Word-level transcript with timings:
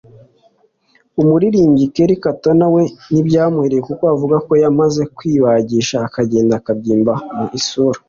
ariko 0.03 1.19
umuririmbyi 1.23 1.85
Kerry 1.95 2.15
Katona 2.25 2.65
we 2.75 2.83
ntibyamuhiriye 3.09 3.81
kuko 3.89 4.03
avuga 4.13 4.35
ko 4.45 4.51
yamaze 4.63 5.01
kwibagisha 5.15 5.95
akagenda 6.07 6.55
abyimba 6.71 7.13
mu 7.37 7.45
isura 7.59 7.99